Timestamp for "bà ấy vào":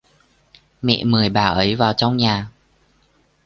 1.29-1.93